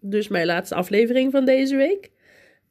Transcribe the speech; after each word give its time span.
Dus 0.00 0.28
mijn 0.28 0.46
laatste 0.46 0.74
aflevering 0.74 1.32
van 1.32 1.44
deze 1.44 1.76
week. 1.76 2.10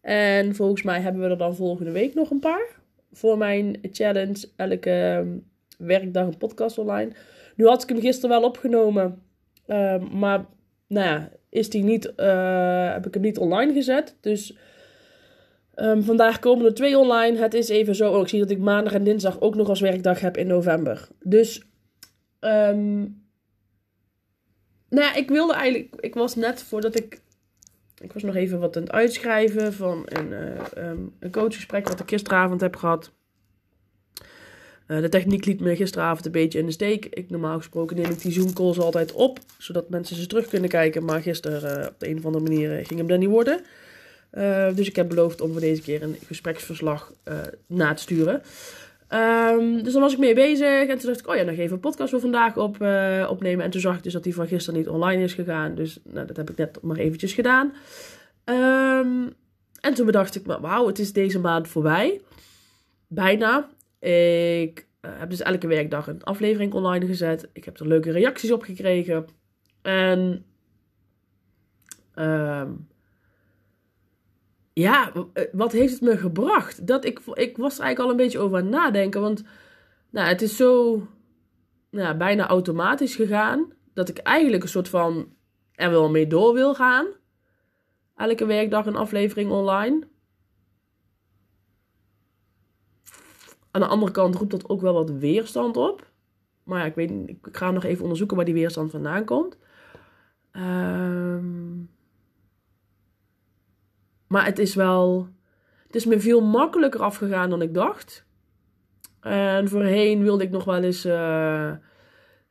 En 0.01 0.55
volgens 0.55 0.83
mij 0.83 1.01
hebben 1.01 1.21
we 1.21 1.29
er 1.29 1.37
dan 1.37 1.55
volgende 1.55 1.91
week 1.91 2.13
nog 2.13 2.31
een 2.31 2.39
paar. 2.39 2.67
Voor 3.11 3.37
mijn 3.37 3.79
challenge, 3.91 4.49
elke 4.55 4.89
ehm, 4.89 5.27
werkdag 5.77 6.25
een 6.25 6.37
podcast 6.37 6.77
online. 6.77 7.11
Nu 7.55 7.67
had 7.67 7.83
ik 7.83 7.89
hem 7.89 7.99
gisteren 7.99 8.39
wel 8.39 8.49
opgenomen. 8.49 9.21
Ehm, 9.65 10.17
maar 10.17 10.45
nou 10.87 11.05
ja, 11.05 11.31
is 11.49 11.69
die 11.69 11.83
niet, 11.83 12.13
uh, 12.17 12.91
heb 12.93 13.07
ik 13.07 13.13
hem 13.13 13.23
niet 13.23 13.37
online 13.37 13.73
gezet. 13.73 14.15
Dus 14.21 14.57
um, 15.75 16.03
vandaag 16.03 16.39
komen 16.39 16.65
er 16.65 16.73
twee 16.73 16.97
online. 16.97 17.37
Het 17.37 17.53
is 17.53 17.69
even 17.69 17.95
zo. 17.95 18.13
Oh, 18.13 18.21
ik 18.21 18.27
zie 18.27 18.39
dat 18.39 18.49
ik 18.49 18.59
maandag 18.59 18.93
en 18.93 19.03
dinsdag 19.03 19.41
ook 19.41 19.55
nog 19.55 19.69
als 19.69 19.79
werkdag 19.79 20.19
heb 20.19 20.37
in 20.37 20.47
november. 20.47 21.07
Dus 21.23 21.61
nou 24.89 25.05
ja, 25.05 25.15
ik 25.15 25.29
wilde 25.29 25.53
eigenlijk. 25.53 25.95
Ik 25.99 26.13
was 26.13 26.35
net 26.35 26.63
voordat 26.63 26.95
ik. 26.95 27.21
Ik 28.01 28.13
was 28.13 28.23
nog 28.23 28.35
even 28.35 28.59
wat 28.59 28.75
aan 28.75 28.83
het 28.83 28.91
uitschrijven 28.91 29.73
van 29.73 30.03
een, 30.05 30.31
uh, 30.31 30.89
um, 30.89 31.13
een 31.19 31.31
coachgesprek 31.31 31.87
wat 31.87 31.99
ik 31.99 32.09
gisteravond 32.09 32.61
heb 32.61 32.75
gehad. 32.75 33.11
Uh, 34.87 35.01
de 35.01 35.09
techniek 35.09 35.45
liet 35.45 35.59
me 35.59 35.75
gisteravond 35.75 36.25
een 36.25 36.31
beetje 36.31 36.59
in 36.59 36.65
de 36.65 36.71
steek. 36.71 37.05
Ik, 37.05 37.29
normaal 37.29 37.57
gesproken 37.57 37.95
neem 37.95 38.11
ik 38.11 38.21
die 38.21 38.31
Zoom 38.31 38.53
calls 38.53 38.79
altijd 38.79 39.11
op, 39.11 39.39
zodat 39.57 39.89
mensen 39.89 40.15
ze 40.15 40.27
terug 40.27 40.47
kunnen 40.47 40.69
kijken. 40.69 41.05
Maar 41.05 41.21
gisteren 41.21 41.79
uh, 41.79 41.87
op 41.87 41.99
de 41.99 42.09
een 42.09 42.17
of 42.17 42.25
andere 42.25 42.43
manier 42.43 42.85
ging 42.85 42.99
hem 42.99 43.07
dan 43.07 43.19
niet 43.19 43.29
worden. 43.29 43.61
dus 44.75 44.87
ik 44.87 44.95
heb 44.95 45.09
beloofd 45.09 45.41
om 45.41 45.51
voor 45.51 45.61
deze 45.61 45.81
keer 45.81 46.03
een 46.03 46.17
gespreksverslag 46.25 47.13
na 47.67 47.93
te 47.93 48.01
sturen. 48.01 48.41
Um, 49.13 49.83
dus 49.83 49.93
dan 49.93 50.01
was 50.01 50.13
ik 50.13 50.19
mee 50.19 50.35
bezig. 50.35 50.87
En 50.87 50.97
toen 50.97 51.07
dacht 51.07 51.19
ik, 51.19 51.27
oh 51.27 51.35
ja, 51.35 51.43
nog 51.43 51.55
even 51.55 51.73
een 51.73 51.79
podcast 51.79 52.09
voor 52.09 52.19
vandaag 52.19 52.57
op, 52.57 52.81
uh, 52.81 53.27
opnemen. 53.29 53.65
En 53.65 53.71
toen 53.71 53.81
zag 53.81 53.97
ik 53.97 54.03
dus 54.03 54.13
dat 54.13 54.23
die 54.23 54.33
van 54.33 54.47
gisteren 54.47 54.79
niet 54.79 54.89
online 54.89 55.23
is 55.23 55.33
gegaan. 55.33 55.75
Dus 55.75 55.99
nou, 56.03 56.27
dat 56.27 56.37
heb 56.37 56.49
ik 56.49 56.57
net 56.57 56.81
maar 56.81 56.97
eventjes 56.97 57.33
gedaan. 57.33 57.73
Um, 58.45 59.33
en 59.81 59.93
toen 59.93 60.05
bedacht 60.05 60.35
ik, 60.35 60.45
wauw, 60.45 60.87
het 60.87 60.99
is 60.99 61.13
deze 61.13 61.39
maand 61.39 61.67
voorbij. 61.67 62.21
Bijna. 63.07 63.69
Ik 63.99 64.87
uh, 65.01 65.11
heb 65.13 65.29
dus 65.29 65.41
elke 65.41 65.67
werkdag 65.67 66.07
een 66.07 66.23
aflevering 66.23 66.73
online 66.73 67.05
gezet. 67.05 67.49
Ik 67.53 67.65
heb 67.65 67.79
er 67.79 67.87
leuke 67.87 68.11
reacties 68.11 68.51
op 68.51 68.63
gekregen. 68.63 69.25
En... 69.81 70.45
Um, 72.15 72.87
ja, 74.73 75.11
eh, 75.33 75.43
wat 75.51 75.71
heeft 75.71 75.93
het 75.93 76.01
me 76.01 76.17
gebracht? 76.17 76.87
Dat 76.87 77.05
ik, 77.05 77.19
ik 77.33 77.57
was 77.57 77.77
er 77.77 77.83
eigenlijk 77.83 77.99
al 77.99 78.09
een 78.09 78.23
beetje 78.25 78.39
over 78.39 78.57
aan 78.57 78.63
het 78.63 78.73
nadenken. 78.73 79.21
Want 79.21 79.43
nou, 80.09 80.27
het 80.27 80.41
is 80.41 80.55
zo 80.55 81.01
nou, 81.89 82.17
bijna 82.17 82.47
automatisch 82.47 83.15
gegaan. 83.15 83.73
Dat 83.93 84.09
ik 84.09 84.17
eigenlijk 84.17 84.63
een 84.63 84.69
soort 84.69 84.89
van 84.89 85.33
er 85.71 85.89
wel 85.89 86.09
mee 86.09 86.27
door 86.27 86.53
wil 86.53 86.75
gaan. 86.75 87.07
Elke 88.15 88.45
werkdag 88.45 88.85
een 88.85 88.95
aflevering 88.95 89.51
online. 89.51 90.07
Aan 93.71 93.81
de 93.81 93.87
andere 93.87 94.11
kant 94.11 94.35
roept 94.35 94.51
dat 94.51 94.69
ook 94.69 94.81
wel 94.81 94.93
wat 94.93 95.09
weerstand 95.09 95.77
op. 95.77 96.11
Maar 96.63 96.85
ik 96.85 96.95
weet 96.95 97.11
ik 97.25 97.47
ga 97.51 97.71
nog 97.71 97.83
even 97.83 98.01
onderzoeken 98.01 98.35
waar 98.35 98.45
die 98.45 98.53
weerstand 98.53 98.91
vandaan 98.91 99.25
komt. 99.25 99.57
Ehm... 100.51 101.81
Maar 104.29 104.45
het 104.45 104.59
is 104.59 104.75
wel. 104.75 105.27
Het 105.85 105.95
is 105.95 106.05
me 106.05 106.19
veel 106.19 106.41
makkelijker 106.41 107.01
afgegaan 107.01 107.49
dan 107.49 107.61
ik 107.61 107.73
dacht. 107.73 108.25
En 109.21 109.67
voorheen 109.67 110.23
wilde 110.23 110.43
ik 110.43 110.49
nog 110.49 110.63
wel 110.63 110.83
eens 110.83 111.05
uh, 111.05 111.71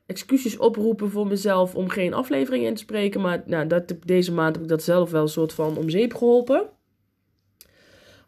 excuses 0.06 0.56
oproepen 0.56 1.10
voor 1.10 1.26
mezelf 1.26 1.74
om 1.74 1.88
geen 1.88 2.14
aflevering 2.14 2.64
in 2.64 2.74
te 2.74 2.80
spreken. 2.80 3.20
Maar 3.20 3.42
nou, 3.46 3.66
dat, 3.66 3.94
deze 4.04 4.32
maand 4.32 4.54
heb 4.54 4.64
ik 4.64 4.70
dat 4.70 4.82
zelf 4.82 5.10
wel 5.10 5.22
een 5.22 5.28
soort 5.28 5.52
van 5.52 5.76
om 5.76 5.88
zeep 5.88 6.14
geholpen. 6.14 6.68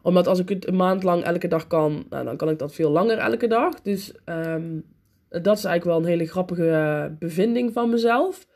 Omdat 0.01 0.27
als 0.27 0.39
ik 0.39 0.49
het 0.49 0.67
een 0.67 0.75
maand 0.75 1.03
lang 1.03 1.23
elke 1.23 1.47
dag 1.47 1.67
kan, 1.67 2.05
nou, 2.09 2.25
dan 2.25 2.37
kan 2.37 2.49
ik 2.49 2.59
dat 2.59 2.73
veel 2.73 2.89
langer 2.89 3.17
elke 3.17 3.47
dag. 3.47 3.81
Dus 3.81 4.13
um, 4.25 4.85
dat 5.29 5.57
is 5.57 5.63
eigenlijk 5.63 5.83
wel 5.83 5.97
een 5.97 6.17
hele 6.17 6.27
grappige 6.27 7.15
bevinding 7.19 7.73
van 7.73 7.89
mezelf. 7.89 8.47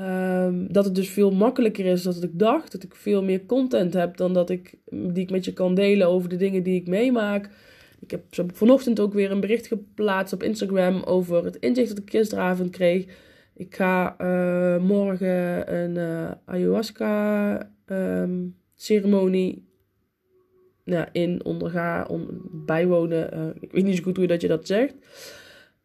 Um, 0.00 0.72
dat 0.72 0.84
het 0.84 0.94
dus 0.94 1.08
veel 1.08 1.30
makkelijker 1.30 1.86
is 1.86 2.02
dan 2.02 2.22
ik 2.22 2.38
dacht. 2.38 2.72
Dat 2.72 2.82
ik 2.82 2.94
veel 2.94 3.22
meer 3.22 3.46
content 3.46 3.94
heb 3.94 4.16
dan 4.16 4.32
dat 4.32 4.50
ik, 4.50 4.74
die 4.90 5.22
ik 5.22 5.30
met 5.30 5.44
je 5.44 5.52
kan 5.52 5.74
delen 5.74 6.08
over 6.08 6.28
de 6.28 6.36
dingen 6.36 6.62
die 6.62 6.80
ik 6.80 6.86
meemaak. 6.86 7.50
Ik 8.00 8.10
heb 8.10 8.22
vanochtend 8.52 9.00
ook 9.00 9.12
weer 9.12 9.30
een 9.30 9.40
bericht 9.40 9.66
geplaatst 9.66 10.32
op 10.32 10.42
Instagram 10.42 11.02
over 11.02 11.44
het 11.44 11.56
inzicht 11.56 11.88
dat 11.88 11.98
ik 11.98 12.10
gisteravond 12.10 12.70
kreeg. 12.70 13.06
Ik 13.54 13.74
ga 13.74 14.16
uh, 14.20 14.82
morgen 14.82 15.74
een 15.74 15.94
uh, 15.94 16.30
ayahuasca 16.44 17.70
um, 17.86 18.56
ceremonie 18.74 19.66
nou, 20.84 21.06
in 21.12 21.44
ondergaan, 21.44 22.08
on, 22.08 22.40
bijwonen. 22.52 23.34
Uh, 23.34 23.46
ik 23.60 23.72
weet 23.72 23.84
niet 23.84 23.96
zo 23.96 24.02
goed 24.02 24.16
hoe 24.16 24.40
je 24.40 24.48
dat 24.48 24.66
zegt. 24.66 24.94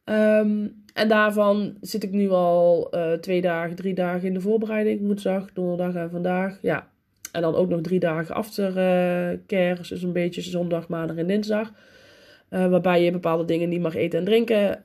Um, 0.05 0.83
en 0.93 1.07
daarvan 1.07 1.77
zit 1.81 2.03
ik 2.03 2.11
nu 2.11 2.29
al 2.29 2.95
uh, 2.95 3.13
twee 3.13 3.41
dagen, 3.41 3.75
drie 3.75 3.93
dagen 3.93 4.27
in 4.27 4.33
de 4.33 4.41
voorbereiding. 4.41 4.99
Woensdag, 5.01 5.53
donderdag 5.53 5.95
en 5.95 6.09
vandaag. 6.09 6.57
Ja. 6.61 6.91
En 7.31 7.41
dan 7.41 7.55
ook 7.55 7.69
nog 7.69 7.81
drie 7.81 7.99
dagen 7.99 8.35
aftercare. 8.35 9.75
Uh, 9.79 9.89
dus 9.89 10.03
een 10.03 10.13
beetje 10.13 10.41
zondag, 10.41 10.87
maandag 10.87 11.17
en 11.17 11.27
dinsdag. 11.27 11.71
Uh, 12.49 12.67
waarbij 12.67 13.03
je 13.03 13.11
bepaalde 13.11 13.45
dingen 13.45 13.69
niet 13.69 13.81
mag 13.81 13.95
eten 13.95 14.19
en 14.19 14.25
drinken. 14.25 14.83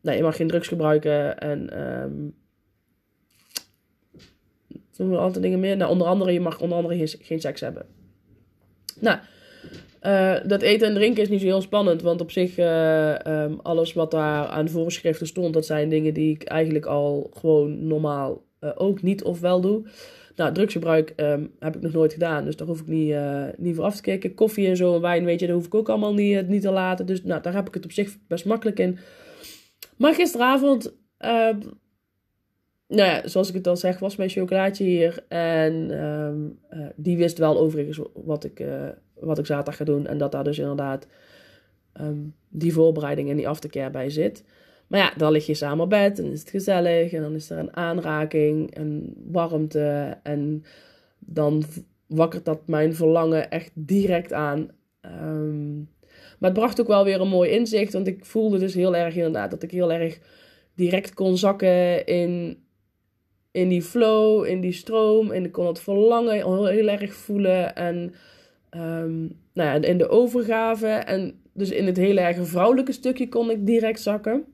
Nee, 0.00 0.16
je 0.16 0.22
mag 0.22 0.36
geen 0.36 0.48
drugs 0.48 0.68
gebruiken. 0.68 1.38
En 1.38 1.80
um, 2.02 2.34
doen 4.96 5.10
we 5.10 5.16
altijd 5.16 5.42
dingen 5.42 5.60
meer. 5.60 5.76
Nou, 5.76 5.90
onder 5.90 6.06
andere, 6.06 6.32
je 6.32 6.40
mag 6.40 6.60
onder 6.60 6.76
andere 6.76 6.96
geen, 6.96 7.20
geen 7.20 7.40
seks 7.40 7.60
hebben. 7.60 7.86
Nou, 9.00 9.18
uh, 10.02 10.36
dat 10.46 10.62
eten 10.62 10.88
en 10.88 10.94
drinken 10.94 11.22
is 11.22 11.28
niet 11.28 11.40
zo 11.40 11.46
heel 11.46 11.60
spannend, 11.60 12.02
want 12.02 12.20
op 12.20 12.30
zich, 12.30 12.58
uh, 12.58 13.14
um, 13.26 13.60
alles 13.62 13.92
wat 13.92 14.10
daar 14.10 14.46
aan 14.46 14.68
voorschriften 14.68 15.26
stond, 15.26 15.54
dat 15.54 15.66
zijn 15.66 15.88
dingen 15.88 16.14
die 16.14 16.34
ik 16.34 16.42
eigenlijk 16.42 16.86
al 16.86 17.30
gewoon 17.38 17.86
normaal 17.86 18.44
uh, 18.60 18.70
ook 18.74 19.02
niet 19.02 19.22
of 19.22 19.40
wel 19.40 19.60
doe. 19.60 19.88
Nou, 20.36 20.54
drugsgebruik 20.54 21.12
um, 21.16 21.50
heb 21.58 21.76
ik 21.76 21.82
nog 21.82 21.92
nooit 21.92 22.12
gedaan, 22.12 22.44
dus 22.44 22.56
daar 22.56 22.66
hoef 22.66 22.80
ik 22.80 22.86
niet, 22.86 23.14
niet 23.56 23.74
voor 23.74 23.84
af 23.84 23.96
te 23.96 24.02
kijken. 24.02 24.34
Koffie 24.34 24.68
en 24.68 24.76
zo 24.76 24.94
en 24.94 25.00
wijn, 25.00 25.24
weet 25.24 25.40
je, 25.40 25.46
daar 25.46 25.54
hoef 25.54 25.66
ik 25.66 25.74
ook 25.74 25.88
allemaal 25.88 26.14
niet, 26.14 26.48
niet 26.48 26.62
te 26.62 26.70
laten. 26.70 27.06
Dus 27.06 27.22
nou, 27.22 27.42
daar 27.42 27.54
heb 27.54 27.68
ik 27.68 27.74
het 27.74 27.84
op 27.84 27.92
zich 27.92 28.16
best 28.28 28.44
makkelijk 28.44 28.78
in. 28.78 28.98
Maar 29.96 30.14
gisteravond, 30.14 30.94
ehm, 31.18 31.58
nou 32.88 33.08
ja, 33.08 33.28
zoals 33.28 33.48
ik 33.48 33.54
het 33.54 33.66
al 33.66 33.76
zeg, 33.76 33.98
was 33.98 34.16
mijn 34.16 34.30
chocolaatje 34.30 34.84
hier. 34.84 35.24
En 35.28 36.58
die 36.96 37.16
wist 37.16 37.38
wel 37.38 37.58
overigens 37.58 38.00
wat 38.14 38.44
ik 38.44 38.62
wat 39.24 39.38
ik 39.38 39.46
zaterdag 39.46 39.76
ga 39.76 39.84
doen. 39.84 40.06
En 40.06 40.18
dat 40.18 40.32
daar 40.32 40.44
dus 40.44 40.58
inderdaad 40.58 41.06
um, 42.00 42.34
die 42.48 42.72
voorbereiding 42.72 43.30
en 43.30 43.36
die 43.36 43.48
aftercare 43.48 43.90
bij 43.90 44.10
zit. 44.10 44.44
Maar 44.86 45.00
ja, 45.00 45.12
dan 45.16 45.32
lig 45.32 45.46
je 45.46 45.54
samen 45.54 45.84
op 45.84 45.90
bed 45.90 46.18
en 46.18 46.32
is 46.32 46.40
het 46.40 46.50
gezellig. 46.50 47.12
En 47.12 47.22
dan 47.22 47.34
is 47.34 47.50
er 47.50 47.58
een 47.58 47.76
aanraking 47.76 48.74
en 48.74 49.14
warmte. 49.30 50.18
En 50.22 50.64
dan 51.18 51.64
wakkert 52.06 52.44
dat 52.44 52.66
mijn 52.66 52.94
verlangen 52.94 53.50
echt 53.50 53.70
direct 53.74 54.32
aan. 54.32 54.70
Um, 55.02 55.88
maar 56.38 56.50
het 56.50 56.58
bracht 56.58 56.80
ook 56.80 56.86
wel 56.86 57.04
weer 57.04 57.20
een 57.20 57.28
mooi 57.28 57.50
inzicht. 57.50 57.92
Want 57.92 58.06
ik 58.06 58.24
voelde 58.24 58.58
dus 58.58 58.74
heel 58.74 58.96
erg 58.96 59.14
inderdaad 59.14 59.50
dat 59.50 59.62
ik 59.62 59.70
heel 59.70 59.92
erg 59.92 60.18
direct 60.74 61.14
kon 61.14 61.36
zakken 61.36 62.06
in, 62.06 62.62
in 63.50 63.68
die 63.68 63.82
flow, 63.82 64.44
in 64.44 64.60
die 64.60 64.72
stroom. 64.72 65.30
En 65.30 65.44
ik 65.44 65.52
kon 65.52 65.66
het 65.66 65.80
verlangen 65.80 66.34
heel, 66.34 66.66
heel 66.66 66.88
erg 66.88 67.14
voelen. 67.14 67.76
En 67.76 68.14
Ehm, 68.72 69.20
nou 69.52 69.68
ja, 69.68 69.74
in 69.74 69.98
de 69.98 70.08
overgave 70.08 70.86
en 70.86 71.40
dus 71.52 71.70
in 71.70 71.86
het 71.86 71.96
hele 71.96 72.20
erg 72.20 72.46
vrouwelijke 72.48 72.92
stukje 72.92 73.28
kon 73.28 73.50
ik 73.50 73.66
direct 73.66 74.00
zakken. 74.00 74.44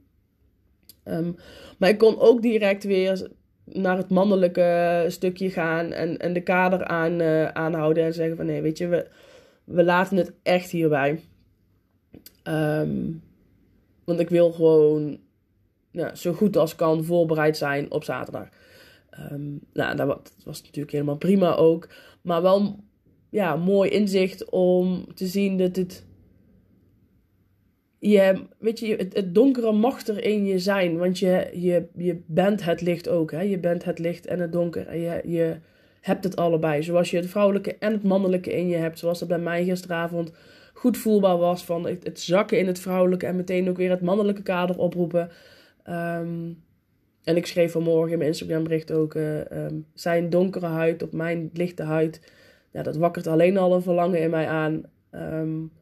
Ehm, 1.04 1.32
maar 1.78 1.88
ik 1.88 1.98
kon 1.98 2.18
ook 2.18 2.42
direct 2.42 2.84
weer 2.84 3.30
naar 3.64 3.96
het 3.96 4.10
mannelijke 4.10 5.04
stukje 5.08 5.50
gaan 5.50 5.92
en, 5.92 6.18
en 6.18 6.32
de 6.32 6.40
kader 6.40 6.84
aan, 6.84 7.20
uh, 7.20 7.48
aanhouden 7.48 8.04
en 8.04 8.14
zeggen 8.14 8.36
van 8.36 8.46
nee, 8.46 8.62
weet 8.62 8.78
je, 8.78 8.86
we, 8.88 9.08
we 9.64 9.84
laten 9.84 10.16
het 10.16 10.32
echt 10.42 10.70
hierbij. 10.70 11.20
Um, 12.44 13.22
want 14.04 14.20
ik 14.20 14.28
wil 14.28 14.52
gewoon 14.52 15.18
zo 16.14 16.32
goed 16.32 16.56
als 16.56 16.74
kan 16.74 17.04
voorbereid 17.04 17.56
zijn 17.56 17.90
op 17.90 18.04
zaterdag. 18.04 18.48
Nou, 19.72 19.96
dat 19.96 20.32
was 20.44 20.62
natuurlijk 20.62 20.92
helemaal 20.92 21.16
prima 21.16 21.54
ook. 21.54 21.88
Maar 22.22 22.42
wel 22.42 22.84
ja, 23.30 23.56
mooi 23.56 23.90
inzicht 23.90 24.50
om 24.50 25.14
te 25.14 25.26
zien 25.26 25.58
dat 25.58 25.76
het. 25.76 26.06
Je, 27.98 28.42
weet 28.58 28.78
je, 28.78 28.96
het, 28.96 29.14
het 29.14 29.34
donkere 29.34 29.72
mag 29.72 30.06
er 30.06 30.24
in 30.24 30.44
je 30.44 30.58
zijn. 30.58 30.98
Want 30.98 31.18
je, 31.18 31.50
je, 31.52 31.86
je 31.96 32.20
bent 32.26 32.64
het 32.64 32.80
licht 32.80 33.08
ook. 33.08 33.30
Hè? 33.30 33.40
Je 33.40 33.58
bent 33.58 33.84
het 33.84 33.98
licht 33.98 34.26
en 34.26 34.40
het 34.40 34.52
donker. 34.52 34.86
En 34.86 34.98
je, 34.98 35.20
je 35.24 35.56
hebt 36.00 36.24
het 36.24 36.36
allebei. 36.36 36.82
Zoals 36.82 37.10
je 37.10 37.16
het 37.16 37.26
vrouwelijke 37.26 37.76
en 37.78 37.92
het 37.92 38.02
mannelijke 38.02 38.52
in 38.52 38.68
je 38.68 38.76
hebt. 38.76 38.98
Zoals 38.98 39.18
dat 39.18 39.28
bij 39.28 39.38
mij 39.38 39.64
gisteravond 39.64 40.32
goed 40.72 40.96
voelbaar 40.96 41.36
was. 41.36 41.64
Van 41.64 41.86
het, 41.86 42.04
het 42.04 42.20
zakken 42.20 42.58
in 42.58 42.66
het 42.66 42.78
vrouwelijke 42.78 43.26
en 43.26 43.36
meteen 43.36 43.68
ook 43.68 43.76
weer 43.76 43.90
het 43.90 44.00
mannelijke 44.00 44.42
kader 44.42 44.78
oproepen. 44.78 45.30
Um, 45.88 46.62
en 47.24 47.36
ik 47.36 47.46
schreef 47.46 47.72
vanmorgen 47.72 48.12
in 48.12 48.18
mijn 48.18 48.30
Instagram 48.30 48.62
bericht 48.62 48.92
ook... 48.92 49.14
Uh, 49.14 49.38
um, 49.38 49.86
zijn 49.94 50.30
donkere 50.30 50.66
huid 50.66 51.02
op 51.02 51.12
mijn 51.12 51.50
lichte 51.52 51.82
huid... 51.82 52.20
Ja, 52.70 52.82
dat 52.82 52.96
wakkert 52.96 53.26
alleen 53.26 53.56
al 53.56 53.74
een 53.74 53.82
verlangen 53.82 54.20
in 54.20 54.30
mij 54.30 54.48
aan. 54.48 54.82
Um, 55.10 55.72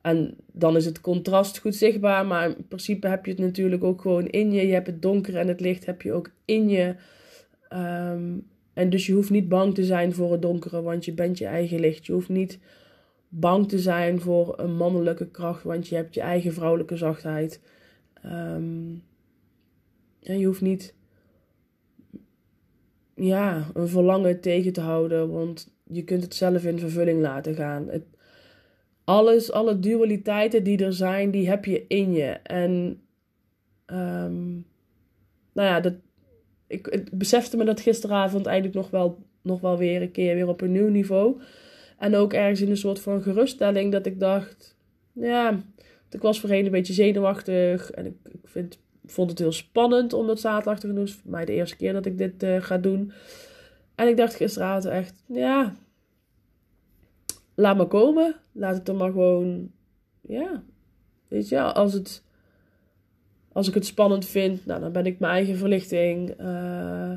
en 0.00 0.36
dan 0.52 0.76
is 0.76 0.84
het 0.84 1.00
contrast 1.00 1.58
goed 1.58 1.74
zichtbaar. 1.74 2.26
Maar 2.26 2.48
in 2.48 2.66
principe 2.68 3.08
heb 3.08 3.24
je 3.24 3.30
het 3.30 3.40
natuurlijk 3.40 3.84
ook 3.84 4.00
gewoon 4.00 4.26
in 4.26 4.52
je. 4.52 4.66
Je 4.66 4.72
hebt 4.72 4.86
het 4.86 5.02
donker 5.02 5.36
en 5.36 5.48
het 5.48 5.60
licht 5.60 5.86
heb 5.86 6.02
je 6.02 6.12
ook 6.12 6.30
in 6.44 6.68
je. 6.68 6.94
Um, 7.72 8.46
en 8.72 8.90
dus 8.90 9.06
je 9.06 9.12
hoeft 9.12 9.30
niet 9.30 9.48
bang 9.48 9.74
te 9.74 9.84
zijn 9.84 10.14
voor 10.14 10.32
het 10.32 10.42
donkere, 10.42 10.82
want 10.82 11.04
je 11.04 11.12
bent 11.12 11.38
je 11.38 11.46
eigen 11.46 11.80
licht. 11.80 12.06
Je 12.06 12.12
hoeft 12.12 12.28
niet 12.28 12.58
bang 13.28 13.68
te 13.68 13.78
zijn 13.78 14.20
voor 14.20 14.58
een 14.58 14.76
mannelijke 14.76 15.30
kracht, 15.30 15.62
want 15.62 15.88
je 15.88 15.94
hebt 15.94 16.14
je 16.14 16.20
eigen 16.20 16.52
vrouwelijke 16.52 16.96
zachtheid. 16.96 17.60
En 18.22 19.02
je 20.20 20.46
hoeft 20.46 20.60
niet 20.60 20.94
ja, 23.14 23.70
een 23.74 23.88
verlangen 23.88 24.40
tegen 24.40 24.72
te 24.72 24.80
houden, 24.80 25.30
want 25.30 25.73
je 25.84 26.04
kunt 26.04 26.22
het 26.22 26.34
zelf 26.34 26.64
in 26.64 26.78
vervulling 26.78 27.20
laten 27.20 27.54
gaan. 27.54 27.88
Het, 27.88 28.04
alles, 29.04 29.52
alle 29.52 29.78
dualiteiten 29.78 30.64
die 30.64 30.84
er 30.84 30.92
zijn, 30.92 31.30
die 31.30 31.48
heb 31.48 31.64
je 31.64 31.84
in 31.88 32.12
je. 32.12 32.30
En 32.42 33.00
um, 33.86 34.66
nou 35.52 35.68
ja, 35.68 35.80
dat, 35.80 35.94
ik, 36.66 37.08
besefte 37.12 37.56
me 37.56 37.64
dat 37.64 37.80
gisteravond 37.80 38.46
eigenlijk 38.46 38.76
nog 38.76 38.90
wel, 38.90 39.18
nog 39.42 39.60
wel 39.60 39.78
weer 39.78 40.02
een 40.02 40.10
keer 40.10 40.34
weer 40.34 40.48
op 40.48 40.60
een 40.60 40.72
nieuw 40.72 40.88
niveau. 40.88 41.40
En 41.98 42.14
ook 42.14 42.32
ergens 42.32 42.60
in 42.60 42.70
een 42.70 42.76
soort 42.76 43.00
van 43.00 43.22
geruststelling 43.22 43.92
dat 43.92 44.06
ik 44.06 44.20
dacht, 44.20 44.76
ja, 45.12 45.62
ik 46.10 46.22
was 46.22 46.40
voorheen 46.40 46.64
een 46.64 46.70
beetje 46.70 46.92
zenuwachtig. 46.92 47.90
En 47.90 48.06
ik, 48.06 48.14
ik 48.32 48.40
vind, 48.48 48.78
vond 49.04 49.30
het 49.30 49.38
heel 49.38 49.52
spannend 49.52 50.12
om 50.12 50.26
dat 50.26 50.40
zaterdag 50.40 50.80
te 50.80 50.86
doen. 50.86 50.96
Het 50.96 51.08
is 51.08 51.14
voor 51.14 51.30
mij 51.30 51.44
de 51.44 51.52
eerste 51.52 51.76
keer 51.76 51.92
dat 51.92 52.06
ik 52.06 52.18
dit 52.18 52.42
uh, 52.42 52.62
ga 52.62 52.78
doen. 52.78 53.12
En 53.94 54.08
ik 54.08 54.16
dacht 54.16 54.34
gisteravond 54.34 54.84
echt, 54.84 55.22
ja, 55.26 55.74
laat 57.54 57.76
maar 57.76 57.86
komen. 57.86 58.34
Laat 58.52 58.74
het 58.74 58.86
dan 58.86 58.96
maar 58.96 59.10
gewoon, 59.10 59.70
ja, 60.20 60.62
weet 61.28 61.48
je, 61.48 61.60
als 61.60 61.92
het, 61.92 62.22
als 63.52 63.68
ik 63.68 63.74
het 63.74 63.86
spannend 63.86 64.26
vind, 64.26 64.66
nou, 64.66 64.80
dan 64.80 64.92
ben 64.92 65.06
ik 65.06 65.18
mijn 65.18 65.32
eigen 65.32 65.56
verlichting. 65.56 66.40
Uh, 66.40 67.12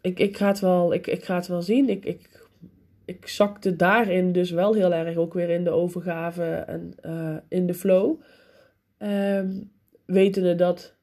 ik, 0.00 0.18
ik, 0.18 0.36
ga 0.36 0.46
het 0.46 0.60
wel, 0.60 0.92
ik, 0.92 1.06
ik 1.06 1.24
ga 1.24 1.34
het 1.34 1.46
wel 1.46 1.62
zien. 1.62 1.88
Ik, 1.88 2.04
ik, 2.04 2.48
ik 3.04 3.28
zakte 3.28 3.76
daarin 3.76 4.32
dus 4.32 4.50
wel 4.50 4.74
heel 4.74 4.92
erg 4.92 5.16
ook 5.16 5.34
weer 5.34 5.50
in 5.50 5.64
de 5.64 5.70
overgave 5.70 6.44
en 6.54 6.94
uh, 7.06 7.36
in 7.48 7.66
de 7.66 7.74
flow. 7.74 8.20
Um, 8.98 9.70
wetende 10.04 10.54
dat 10.54 10.94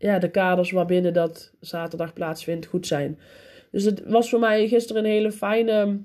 ja, 0.00 0.18
de 0.18 0.30
kaders 0.30 0.70
waarbinnen 0.70 1.12
dat 1.12 1.52
zaterdag 1.60 2.12
plaatsvindt 2.12 2.66
goed 2.66 2.86
zijn. 2.86 3.18
Dus 3.70 3.84
het 3.84 4.02
was 4.06 4.30
voor 4.30 4.40
mij 4.40 4.68
gisteren 4.68 5.04
een 5.04 5.10
hele 5.10 5.32
fijne 5.32 6.00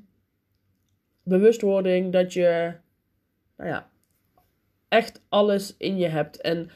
bewustwording 1.23 2.11
dat 2.11 2.33
je 2.33 2.73
nou 3.57 3.69
ja, 3.69 3.89
echt 4.87 5.21
alles 5.29 5.75
in 5.77 5.97
je 5.97 6.07
hebt. 6.07 6.41
En 6.41 6.69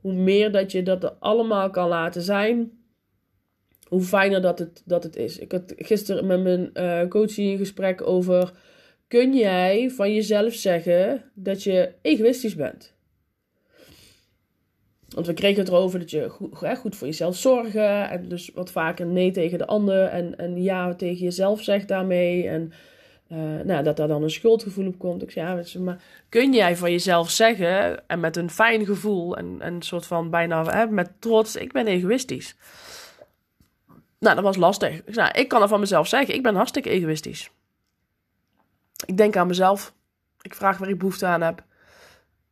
hoe 0.00 0.12
meer 0.12 0.52
dat 0.52 0.72
je 0.72 0.82
dat 0.82 1.02
er 1.02 1.12
allemaal 1.18 1.70
kan 1.70 1.88
laten 1.88 2.22
zijn, 2.22 2.72
hoe 3.88 4.02
fijner 4.02 4.40
dat 4.40 4.58
het, 4.58 4.82
dat 4.84 5.02
het 5.02 5.16
is. 5.16 5.38
Ik 5.38 5.52
had 5.52 5.72
gisteren 5.76 6.26
met 6.26 6.42
mijn 6.42 6.70
uh, 6.74 7.08
coachie 7.08 7.52
een 7.52 7.58
gesprek 7.58 8.02
over: 8.06 8.52
kun 9.08 9.34
jij 9.36 9.90
van 9.90 10.14
jezelf 10.14 10.54
zeggen 10.54 11.30
dat 11.34 11.62
je 11.62 11.92
egoïstisch 12.02 12.54
bent? 12.54 12.93
Want 15.14 15.26
we 15.26 15.34
kregen 15.34 15.58
het 15.58 15.68
erover 15.68 15.98
dat 15.98 16.10
je 16.10 16.28
goed, 16.28 16.78
goed 16.78 16.96
voor 16.96 17.06
jezelf 17.06 17.36
zorgen. 17.36 18.10
En 18.10 18.28
dus 18.28 18.50
wat 18.54 18.70
vaker 18.70 19.06
nee 19.06 19.30
tegen 19.30 19.58
de 19.58 19.66
ander. 19.66 20.04
En, 20.04 20.38
en 20.38 20.62
ja 20.62 20.94
tegen 20.94 21.24
jezelf 21.24 21.62
zegt 21.62 21.88
daarmee. 21.88 22.48
En 22.48 22.72
uh, 23.32 23.60
nou, 23.64 23.82
dat 23.82 23.96
daar 23.96 24.08
dan 24.08 24.22
een 24.22 24.30
schuldgevoel 24.30 24.86
op 24.86 24.98
komt. 24.98 25.22
Ik 25.22 25.30
zei, 25.30 25.62
ja, 25.64 25.80
maar 25.80 26.02
kun 26.28 26.52
jij 26.52 26.76
van 26.76 26.90
jezelf 26.90 27.30
zeggen, 27.30 28.08
en 28.08 28.20
met 28.20 28.36
een 28.36 28.50
fijn 28.50 28.84
gevoel, 28.84 29.36
en, 29.36 29.56
en 29.60 29.74
een 29.74 29.82
soort 29.82 30.06
van 30.06 30.30
bijna 30.30 30.64
hè, 30.64 30.86
met 30.86 31.10
trots, 31.18 31.56
ik 31.56 31.72
ben 31.72 31.86
egoïstisch. 31.86 32.56
Nou, 34.18 34.34
dat 34.34 34.44
was 34.44 34.56
lastig. 34.56 34.94
Ik, 34.94 35.14
zei, 35.14 35.26
nou, 35.26 35.38
ik 35.38 35.48
kan 35.48 35.62
er 35.62 35.68
van 35.68 35.80
mezelf 35.80 36.08
zeggen, 36.08 36.34
ik 36.34 36.42
ben 36.42 36.54
hartstikke 36.54 36.90
egoïstisch. 36.90 37.50
Ik 39.06 39.16
denk 39.16 39.36
aan 39.36 39.46
mezelf. 39.46 39.94
Ik 40.42 40.54
vraag 40.54 40.78
waar 40.78 40.88
ik 40.88 40.98
behoefte 40.98 41.26
aan 41.26 41.40
heb. 41.40 41.64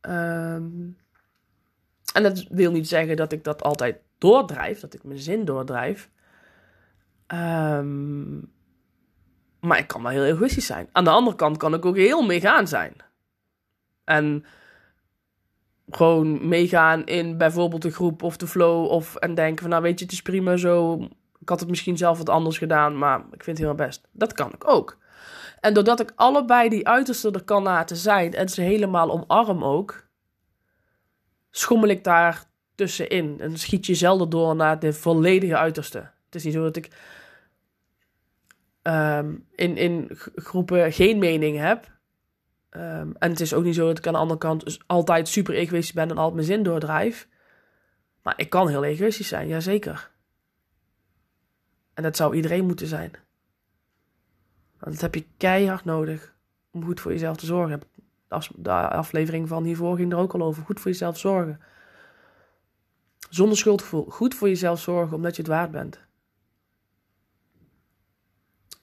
Um, 0.01 0.97
en 2.13 2.23
dat 2.23 2.45
wil 2.49 2.71
niet 2.71 2.87
zeggen 2.87 3.15
dat 3.15 3.31
ik 3.31 3.43
dat 3.43 3.63
altijd 3.63 3.97
doordrijf, 4.17 4.79
dat 4.79 4.93
ik 4.93 5.03
mijn 5.03 5.19
zin 5.19 5.45
doordrijf. 5.45 6.09
Um, 7.27 8.51
maar 9.59 9.77
ik 9.77 9.87
kan 9.87 10.03
wel 10.03 10.11
heel 10.11 10.23
egoïstisch 10.23 10.65
zijn. 10.65 10.89
Aan 10.91 11.03
de 11.03 11.09
andere 11.09 11.35
kant 11.35 11.57
kan 11.57 11.73
ik 11.73 11.85
ook 11.85 11.97
heel 11.97 12.21
meegaan 12.21 12.67
zijn. 12.67 12.93
En 14.03 14.45
gewoon 15.89 16.47
meegaan 16.47 17.05
in 17.05 17.37
bijvoorbeeld 17.37 17.81
de 17.81 17.91
groep 17.91 18.23
of 18.23 18.37
de 18.37 18.47
flow. 18.47 18.85
Of, 18.85 19.15
en 19.15 19.35
denken 19.35 19.61
van, 19.61 19.69
nou 19.69 19.81
weet 19.81 19.99
je, 19.99 20.05
het 20.05 20.13
is 20.13 20.21
prima 20.21 20.57
zo. 20.57 21.07
Ik 21.39 21.49
had 21.49 21.59
het 21.59 21.69
misschien 21.69 21.97
zelf 21.97 22.17
wat 22.17 22.29
anders 22.29 22.57
gedaan, 22.57 22.97
maar 22.97 23.19
ik 23.19 23.43
vind 23.43 23.57
het 23.57 23.67
heel 23.67 23.75
best. 23.75 24.07
Dat 24.11 24.33
kan 24.33 24.53
ik 24.53 24.67
ook. 24.67 24.97
En 25.59 25.73
doordat 25.73 25.99
ik 25.99 26.11
allebei 26.15 26.69
die 26.69 26.87
uitersten 26.87 27.33
er 27.33 27.43
kan 27.43 27.63
laten 27.63 27.95
zijn 27.95 28.33
en 28.33 28.49
ze 28.49 28.61
helemaal 28.61 29.11
omarm 29.11 29.63
ook, 29.63 30.07
schommel 31.55 31.89
ik 31.89 32.03
daar 32.03 32.45
tussenin. 32.75 33.39
En 33.39 33.57
schiet 33.57 33.85
je 33.85 33.95
zelden 33.95 34.29
door 34.29 34.55
naar 34.55 34.79
de 34.79 34.93
volledige 34.93 35.57
uiterste. 35.57 35.97
Het 36.25 36.35
is 36.35 36.43
niet 36.43 36.53
zo 36.53 36.63
dat 36.63 36.75
ik 36.75 36.89
um, 38.83 39.45
in, 39.55 39.77
in 39.77 40.09
groepen 40.35 40.93
geen 40.93 41.19
mening 41.19 41.57
heb. 41.57 41.91
Um, 42.71 43.15
en 43.17 43.29
het 43.29 43.39
is 43.39 43.53
ook 43.53 43.63
niet 43.63 43.75
zo 43.75 43.87
dat 43.87 43.97
ik 43.97 44.07
aan 44.07 44.13
de 44.13 44.19
andere 44.19 44.39
kant 44.39 44.77
altijd 44.85 45.27
super 45.27 45.53
egoïstisch 45.53 45.93
ben 45.93 46.09
en 46.09 46.17
altijd 46.17 46.35
mijn 46.35 46.47
zin 46.47 46.63
doordrijf. 46.63 47.27
Maar 48.21 48.33
ik 48.37 48.49
kan 48.49 48.67
heel 48.67 48.83
egoïstisch 48.83 49.27
zijn, 49.27 49.47
jazeker. 49.47 50.11
En 51.93 52.03
dat 52.03 52.15
zou 52.15 52.35
iedereen 52.35 52.65
moeten 52.65 52.87
zijn. 52.87 53.11
Want 54.79 54.91
dat 54.91 55.01
heb 55.01 55.15
je 55.15 55.25
keihard 55.37 55.85
nodig 55.85 56.33
om 56.71 56.85
goed 56.85 56.99
voor 56.99 57.11
jezelf 57.11 57.37
te 57.37 57.45
zorgen. 57.45 57.81
De 58.55 58.71
aflevering 58.71 59.47
van 59.47 59.63
hiervoor 59.63 59.95
ging 59.95 60.11
er 60.11 60.17
ook 60.17 60.33
al 60.33 60.41
over. 60.41 60.63
Goed 60.63 60.79
voor 60.79 60.91
jezelf 60.91 61.17
zorgen. 61.17 61.59
Zonder 63.29 63.57
schuldgevoel. 63.57 64.05
Goed 64.09 64.35
voor 64.35 64.47
jezelf 64.47 64.79
zorgen 64.79 65.15
omdat 65.15 65.35
je 65.35 65.41
het 65.41 65.51
waard 65.51 65.71
bent 65.71 66.01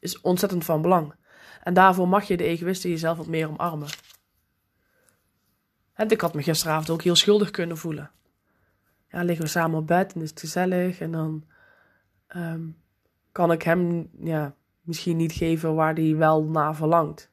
is 0.01 0.21
ontzettend 0.21 0.65
van 0.65 0.83
belang. 0.83 1.15
En 1.63 1.75
daarvoor 1.75 2.09
mag 2.09 2.25
je 2.25 2.37
de 2.37 2.45
egoïsten 2.45 2.91
jezelf 2.91 3.17
wat 3.17 3.27
meer 3.27 3.49
omarmen. 3.49 3.89
En 5.93 6.09
ik 6.11 6.21
had 6.21 6.35
me 6.35 6.43
gisteravond 6.43 6.91
ook 6.91 7.03
heel 7.03 7.15
schuldig 7.15 7.51
kunnen 7.51 7.77
voelen. 7.77 8.11
Ja, 9.09 9.23
liggen 9.23 9.45
we 9.45 9.51
samen 9.51 9.79
op 9.79 9.87
bed 9.87 10.13
en 10.13 10.23
is 10.23 10.31
het 10.31 10.41
gezellig. 10.41 11.01
En 11.01 11.13
dan 11.13 11.45
um, 12.37 12.77
kan 13.33 13.53
ik 13.53 13.63
hem 13.63 14.11
ja, 14.21 14.55
misschien 14.81 15.17
niet 15.17 15.33
geven 15.33 15.75
waar 15.75 15.95
hij 15.95 16.17
wel 16.17 16.45
naar 16.45 16.77
verlangt. 16.77 17.31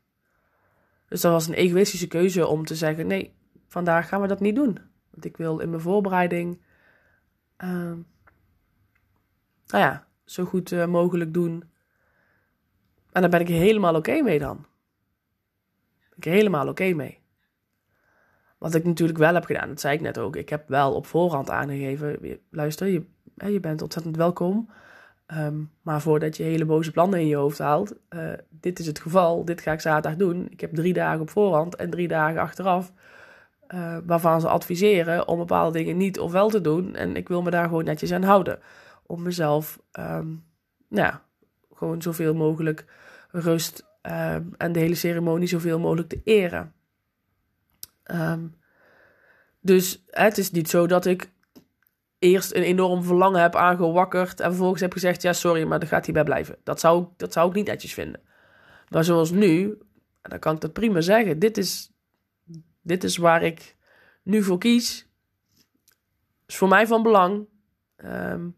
Dus 1.08 1.22
dat 1.22 1.32
was 1.32 1.48
een 1.48 1.54
egoïstische 1.54 2.08
keuze 2.08 2.48
om 2.48 2.66
te 2.66 2.76
zeggen: 2.76 3.08
nee, 3.08 3.34
vandaag 3.68 4.08
gaan 4.08 4.22
we 4.22 4.28
dat 4.28 4.40
niet 4.40 4.56
doen. 4.56 4.80
Want 5.10 5.26
ik 5.26 5.38
wil 5.38 5.60
in 5.60 5.70
mijn 5.70 5.82
voorbereiding. 5.82 6.62
Uh, 7.64 7.70
nou 9.68 9.84
ja, 9.84 10.08
zo 10.26 10.46
goed 10.46 10.72
uh, 10.72 10.86
mogelijk 10.86 11.34
doen 11.34 11.64
En 13.12 13.22
daar 13.22 13.30
ben 13.30 13.40
ik 13.40 13.48
helemaal 13.48 13.96
oké 13.96 14.22
mee 14.22 14.40
dan. 14.40 14.66
Ben 16.10 16.18
ik 16.18 16.24
helemaal 16.24 16.68
oké 16.68 16.94
mee. 16.94 17.20
Wat 18.58 18.76
ik 18.76 18.84
natuurlijk 18.84 19.20
wel 19.20 19.34
heb 19.34 19.46
gedaan, 19.46 19.68
dat 19.68 19.80
zei 19.80 19.96
ik 19.96 20.02
net 20.02 20.18
ook. 20.18 20.36
Ik 20.36 20.50
heb 20.50 20.68
wel 20.68 20.94
op 20.94 21.06
voorhand 21.06 21.50
aangegeven: 21.50 22.40
luister, 22.50 22.88
je, 22.88 23.06
je 23.36 23.60
bent 23.60 23.82
ontzettend 23.82 24.16
welkom. 24.16 24.70
Ehm, 25.28 25.64
maar 25.82 26.02
voordat 26.02 26.38
je 26.38 26.44
hele 26.44 26.66
boze 26.66 26.92
plannen 26.92 27.20
in 27.20 27.28
je 27.28 27.36
hoofd 27.36 27.58
haalt, 27.58 27.96
uh, 28.10 28.34
dit 28.50 28.80
is 28.80 28.86
het 28.86 29.00
geval, 29.00 29.46
dit 29.46 29.62
ga 29.62 29.72
ik 29.72 29.80
zaterdag 29.80 30.20
doen. 30.20 30.48
Ik 30.50 30.62
heb 30.62 30.74
drie 30.74 30.94
dagen 30.94 31.22
op 31.22 31.30
voorhand 31.30 31.76
en 31.76 31.90
drie 31.90 32.08
dagen 32.08 32.42
achteraf, 32.42 32.92
uh, 33.74 33.98
waarvan 34.06 34.42
ze 34.42 34.48
adviseren 34.48 35.28
om 35.28 35.38
bepaalde 35.38 35.78
dingen 35.78 35.98
niet 35.98 36.20
of 36.20 36.32
wel 36.32 36.50
te 36.50 36.62
doen. 36.62 36.96
En 36.96 37.16
ik 37.16 37.28
wil 37.28 37.42
me 37.42 37.50
daar 37.50 37.68
gewoon 37.68 37.84
netjes 37.84 38.12
aan 38.12 38.24
houden. 38.24 38.60
Om 39.06 39.22
mezelf, 39.22 39.80
um, 40.00 40.44
nou 40.88 41.14
gewoon 41.74 42.02
zoveel 42.02 42.34
mogelijk 42.34 42.86
rust 43.32 43.86
um, 44.02 44.54
en 44.58 44.72
de 44.72 44.80
hele 44.80 44.96
ceremonie 44.96 45.48
zoveel 45.48 45.80
mogelijk 45.80 46.10
te 46.10 46.22
eren. 46.24 46.74
dus 49.62 50.04
het 50.10 50.38
is 50.38 50.52
niet 50.52 50.70
zo 50.70 50.88
dat 50.88 51.06
ik 51.06 51.30
eerst 52.20 52.54
een 52.54 52.64
enorm 52.64 53.04
verlangen 53.04 53.42
heb 53.42 53.56
aangewakkerd 53.56 54.40
en 54.40 54.50
vervolgens 54.50 54.82
heb 54.82 54.94
gezegd, 54.94 55.22
ja 55.22 55.34
sorry, 55.34 55.64
maar 55.64 55.80
dat 55.80 55.90
gaat 55.90 56.06
hierbij 56.06 56.24
blijven. 56.24 56.58
Dat 56.64 56.80
zou, 56.80 57.08
dat 57.18 57.34
zou 57.34 57.50
ik 57.50 57.56
niet 57.56 57.68
netjes 57.68 57.94
vinden. 57.94 58.22
Maar 58.90 59.04
zoals 59.04 59.32
nu, 59.32 59.78
dan 60.22 60.40
kan 60.40 60.56
ik 60.56 60.62
dat 60.62 60.74
prima 60.74 61.02
zeggen, 61.02 61.40
dit 61.40 61.58
is, 61.58 61.92
dit 62.82 63.04
is 63.04 63.18
waar 63.18 63.44
ik 63.44 63.76
nu 64.24 64.44
voor 64.44 64.58
kies. 64.58 65.08
Is 66.46 66.58
voor 66.58 66.68
mij 66.68 66.88
van 66.88 67.04
belang. 67.04 67.48
Um, 67.98 68.56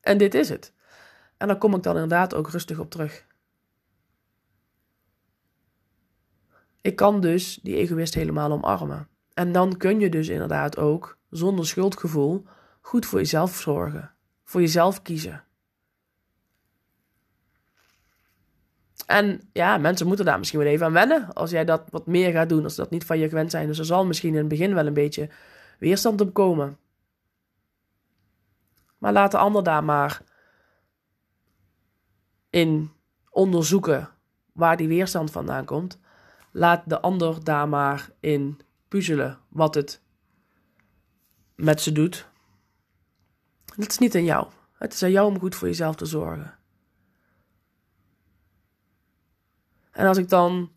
en 0.00 0.18
dit 0.18 0.34
is 0.34 0.48
het. 0.48 0.72
En 1.36 1.48
dan 1.48 1.58
kom 1.58 1.74
ik 1.74 1.82
dan 1.82 1.94
inderdaad 1.94 2.34
ook 2.34 2.50
rustig 2.50 2.78
op 2.78 2.90
terug. 2.90 3.26
Ik 6.80 6.96
kan 6.96 7.20
dus 7.20 7.54
die 7.62 7.76
egoïst 7.76 8.14
helemaal 8.14 8.52
omarmen. 8.52 9.08
En 9.34 9.52
dan 9.52 9.76
kun 9.76 10.00
je 10.00 10.08
dus 10.08 10.28
inderdaad 10.28 10.76
ook 10.78 11.18
zonder 11.30 11.66
schuldgevoel 11.66 12.46
goed 12.80 13.06
voor 13.06 13.18
jezelf 13.18 13.56
zorgen, 13.56 14.14
voor 14.44 14.60
jezelf 14.60 15.02
kiezen. 15.02 15.44
En 19.06 19.40
ja, 19.52 19.78
mensen 19.78 20.06
moeten 20.06 20.24
daar 20.24 20.38
misschien 20.38 20.58
wel 20.58 20.68
even 20.68 20.86
aan 20.86 20.92
wennen. 20.92 21.32
Als 21.32 21.50
jij 21.50 21.64
dat 21.64 21.82
wat 21.90 22.06
meer 22.06 22.32
gaat 22.32 22.48
doen, 22.48 22.64
als 22.64 22.74
dat 22.74 22.90
niet 22.90 23.04
van 23.04 23.18
je 23.18 23.28
gewend 23.28 23.50
zijn. 23.50 23.66
Dus 23.66 23.78
er 23.78 23.84
zal 23.84 24.06
misschien 24.06 24.32
in 24.32 24.38
het 24.38 24.48
begin 24.48 24.74
wel 24.74 24.86
een 24.86 24.94
beetje 24.94 25.28
weerstand 25.78 26.20
op 26.20 26.34
komen. 26.34 26.78
Maar 28.98 29.12
laat 29.12 29.30
de 29.30 29.38
ander 29.38 29.62
daar 29.62 29.84
maar 29.84 30.22
in 32.50 32.92
onderzoeken 33.30 34.08
waar 34.52 34.76
die 34.76 34.88
weerstand 34.88 35.30
vandaan 35.30 35.64
komt. 35.64 35.98
Laat 36.52 36.82
de 36.86 37.00
ander 37.00 37.44
daar 37.44 37.68
maar 37.68 38.10
in 38.20 38.60
puzzelen 38.88 39.38
wat 39.48 39.74
het 39.74 40.02
met 41.54 41.80
ze 41.80 41.92
doet. 41.92 42.29
Het 43.74 43.90
is 43.90 43.98
niet 43.98 44.14
aan 44.14 44.24
jou. 44.24 44.48
Het 44.72 44.92
is 44.92 45.02
aan 45.02 45.10
jou 45.10 45.26
om 45.26 45.38
goed 45.38 45.54
voor 45.54 45.68
jezelf 45.68 45.96
te 45.96 46.06
zorgen. 46.06 46.58
En 49.90 50.06
als 50.06 50.18
ik 50.18 50.28
dan 50.28 50.72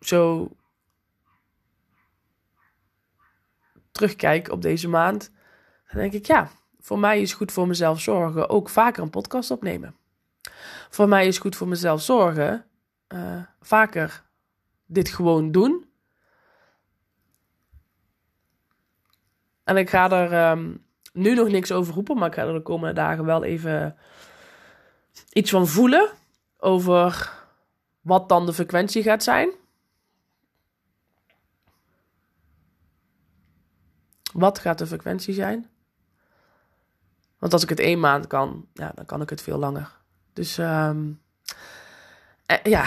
zo 0.00 0.50
terugkijk 3.90 4.50
op 4.50 4.62
deze 4.62 4.88
maand, 4.88 5.32
dan 5.88 6.00
denk 6.00 6.12
ik 6.12 6.26
ja, 6.26 6.50
voor 6.78 6.98
mij 6.98 7.20
is 7.20 7.32
goed 7.32 7.52
voor 7.52 7.66
mezelf 7.66 8.00
zorgen 8.00 8.48
ook 8.48 8.68
vaker 8.68 9.02
een 9.02 9.10
podcast 9.10 9.50
opnemen. 9.50 9.96
Voor 10.90 11.08
mij 11.08 11.26
is 11.26 11.38
goed 11.38 11.56
voor 11.56 11.68
mezelf 11.68 12.02
zorgen 12.02 12.66
uh, 13.08 13.42
vaker 13.60 14.24
dit 14.86 15.08
gewoon 15.08 15.52
doen. 15.52 15.90
En 19.64 19.76
ik 19.76 19.90
ga 19.90 20.10
er 20.10 20.50
um, 20.50 20.85
nu 21.16 21.34
nog 21.34 21.48
niks 21.48 21.72
over 21.72 21.94
roepen, 21.94 22.18
maar 22.18 22.28
ik 22.28 22.34
ga 22.34 22.42
er 22.42 22.52
de 22.52 22.62
komende 22.62 22.94
dagen 22.94 23.24
wel 23.24 23.44
even 23.44 23.96
iets 25.32 25.50
van 25.50 25.66
voelen 25.66 26.10
over 26.58 27.32
wat 28.00 28.28
dan 28.28 28.46
de 28.46 28.52
frequentie 28.52 29.02
gaat 29.02 29.22
zijn. 29.22 29.50
Wat 34.32 34.58
gaat 34.58 34.78
de 34.78 34.86
frequentie 34.86 35.34
zijn? 35.34 35.70
Want 37.38 37.52
als 37.52 37.62
ik 37.62 37.68
het 37.68 37.80
één 37.80 38.00
maand 38.00 38.26
kan, 38.26 38.66
ja, 38.72 38.92
dan 38.94 39.04
kan 39.04 39.22
ik 39.22 39.30
het 39.30 39.42
veel 39.42 39.58
langer. 39.58 39.90
Dus 40.32 40.58
um, 40.58 41.20
eh, 42.46 42.62
ja, 42.62 42.84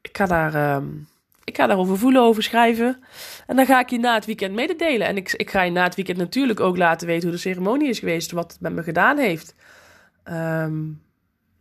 ik 0.00 0.16
ga 0.16 0.26
daar 0.26 0.74
um, 0.76 1.08
ik 1.50 1.56
ga 1.56 1.66
daarover 1.66 1.98
voelen, 1.98 2.22
over 2.22 2.42
schrijven. 2.42 2.98
En 3.46 3.56
dan 3.56 3.66
ga 3.66 3.80
ik 3.80 3.90
je 3.90 3.98
na 3.98 4.14
het 4.14 4.26
weekend 4.26 4.54
mededelen. 4.54 5.06
En 5.06 5.16
ik, 5.16 5.32
ik 5.32 5.50
ga 5.50 5.62
je 5.62 5.70
na 5.70 5.82
het 5.82 5.94
weekend 5.94 6.18
natuurlijk 6.18 6.60
ook 6.60 6.76
laten 6.76 7.06
weten 7.06 7.22
hoe 7.22 7.36
de 7.36 7.42
ceremonie 7.42 7.88
is 7.88 7.98
geweest. 7.98 8.30
Wat 8.30 8.52
het 8.52 8.60
met 8.60 8.72
me 8.72 8.82
gedaan 8.82 9.18
heeft. 9.18 9.54
Um, 10.24 11.02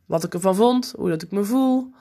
wat 0.06 0.24
ik 0.24 0.34
ervan 0.34 0.56
vond. 0.56 0.94
Hoe 0.98 1.10
dat 1.10 1.22
ik 1.22 1.32
me 1.32 1.44
voel. 1.44 1.94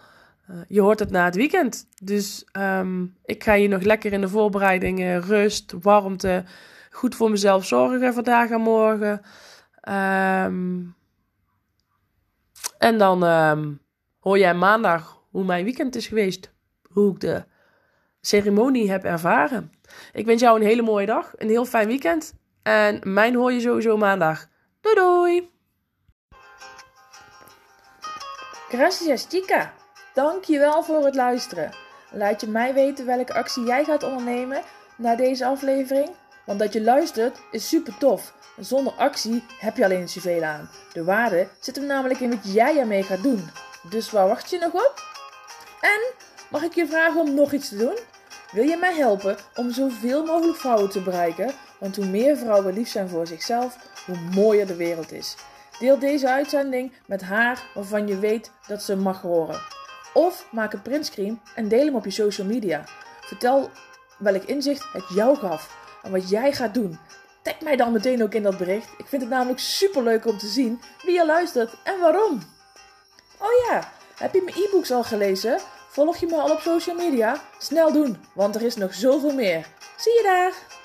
Uh, 0.51 0.57
je 0.69 0.81
hoort 0.81 0.99
het 0.99 1.11
na 1.11 1.25
het 1.25 1.35
weekend. 1.35 1.87
Dus 2.03 2.47
um, 2.53 3.17
ik 3.25 3.45
ga 3.45 3.53
je 3.53 3.69
nog 3.69 3.83
lekker 3.83 4.13
in 4.13 4.21
de 4.21 4.29
voorbereidingen. 4.29 5.21
Rust, 5.23 5.75
warmte. 5.81 6.45
Goed 6.91 7.15
voor 7.15 7.31
mezelf 7.31 7.67
zorgen 7.67 8.15
vandaag 8.15 8.51
en 8.51 8.61
morgen. 8.61 9.21
Um, 9.89 10.95
en 12.79 12.99
dan 12.99 13.23
hoor 14.19 14.39
jij 14.39 14.55
maandag 14.55 15.23
hoe 15.31 15.45
mijn 15.45 15.65
weekend 15.65 15.97
is 15.97 16.07
geweest. 16.07 16.53
Hoe 16.83 17.13
ik 17.13 17.21
de 17.21 17.45
ceremonie 18.29 18.91
heb 18.91 19.05
ervaren. 19.05 19.73
Ik 20.13 20.27
wens 20.27 20.41
jou 20.41 20.61
een 20.61 20.67
hele 20.67 20.83
mooie 20.83 21.07
dag, 21.07 21.33
een 21.37 21.49
heel 21.49 21.65
fijn 21.65 21.87
weekend. 21.87 22.33
En 22.63 23.01
mijn 23.03 23.35
hoor 23.35 23.53
je 23.53 23.61
sowieso 23.61 23.97
maandag. 23.97 24.47
Doei 24.81 24.95
doei! 24.95 25.51
Gracias 28.69 29.27
chica! 29.29 29.73
Dankjewel 30.15 30.83
voor 30.83 31.05
het 31.05 31.15
luisteren. 31.15 31.71
Laat 32.11 32.41
je 32.41 32.47
mij 32.47 32.75
weten 32.75 33.07
welke 33.07 33.35
actie 33.35 33.65
jij 33.65 33.85
gaat 33.85 34.03
ondernemen 34.03 34.63
na 34.97 35.17
deze 35.17 35.47
aflevering. 35.47 36.11
Want 36.47 36.59
dat 36.59 36.73
je 36.73 36.83
luistert 36.83 37.41
is 37.51 37.69
super 37.69 37.99
tof. 37.99 38.35
Zonder 38.59 38.93
actie 38.93 39.45
heb 39.59 39.77
je 39.77 39.85
alleen 39.85 40.09
zoveel 40.09 40.43
aan. 40.43 40.71
De 40.93 41.05
waarde 41.05 41.49
zit 41.61 41.77
hem 41.77 41.87
namelijk 41.87 42.21
in 42.21 42.31
wat 42.31 42.53
jij 42.53 42.79
ermee 42.79 43.03
gaat 43.03 43.23
doen. 43.23 43.51
Dus 43.91 44.11
waar 44.11 44.29
wacht 44.29 44.51
je 44.51 44.59
nog 44.59 44.73
op? 44.73 44.95
En 45.81 46.01
mag 46.51 46.63
ik 46.63 46.75
je 46.75 46.87
vragen 46.87 47.21
om 47.21 47.35
nog 47.35 47.53
iets 47.53 47.69
te 47.69 47.77
doen? 47.77 47.99
Wil 48.53 48.65
je 48.65 48.77
mij 48.77 48.95
helpen 48.95 49.37
om 49.55 49.71
zoveel 49.71 50.25
mogelijk 50.25 50.59
vrouwen 50.59 50.91
te 50.91 51.03
bereiken? 51.03 51.55
Want 51.79 51.97
hoe 51.97 52.07
meer 52.07 52.37
vrouwen 52.37 52.75
lief 52.75 52.89
zijn 52.89 53.09
voor 53.09 53.27
zichzelf, 53.27 53.77
hoe 54.07 54.19
mooier 54.35 54.67
de 54.67 54.77
wereld 54.77 55.13
is. 55.13 55.37
Deel 55.79 55.99
deze 55.99 56.29
uitzending 56.29 56.93
met 57.07 57.23
haar 57.23 57.63
waarvan 57.75 58.07
je 58.07 58.19
weet 58.19 58.51
dat 58.67 58.83
ze 58.83 58.97
mag 58.97 59.21
horen. 59.21 59.61
Of 60.15 60.47
maak 60.51 60.73
een 60.73 60.83
printscreen 60.83 61.41
en 61.55 61.69
deel 61.69 61.85
hem 61.85 61.95
op 61.95 62.05
je 62.05 62.11
social 62.11 62.47
media. 62.47 62.85
Vertel 63.21 63.71
welk 64.19 64.43
inzicht 64.43 64.93
het 64.93 65.09
jou 65.15 65.37
gaf 65.37 65.77
en 66.03 66.11
wat 66.11 66.29
jij 66.29 66.53
gaat 66.53 66.75
doen. 66.75 66.99
Tag 67.43 67.61
mij 67.61 67.77
dan 67.77 67.93
meteen 67.93 68.23
ook 68.23 68.35
in 68.35 68.43
dat 68.43 68.59
bericht. 68.59 68.89
Ik 68.97 69.07
vind 69.07 69.23
het 69.23 69.31
namelijk 69.31 69.61
super 69.61 70.03
leuk 70.03 70.27
om 70.27 70.39
te 70.39 70.47
zien 70.47 70.81
wie 71.03 71.15
je 71.15 71.27
luistert 71.27 71.75
en 71.85 72.01
waarom. 72.01 72.43
Oh 73.39 73.67
ja, 73.69 73.93
heb 74.17 74.35
je 74.35 74.43
mijn 74.45 74.57
e-books 74.57 74.91
al 74.91 75.05
gelezen? 75.05 75.61
Volg 75.99 76.17
je 76.17 76.27
me 76.27 76.37
al 76.37 76.51
op 76.51 76.61
social 76.61 76.97
media? 76.97 77.43
Snel 77.59 77.93
doen, 77.93 78.17
want 78.35 78.55
er 78.55 78.63
is 78.63 78.77
nog 78.77 78.95
zoveel 78.95 79.35
meer. 79.35 79.67
Zie 79.97 80.13
je 80.13 80.23
daar! 80.23 80.78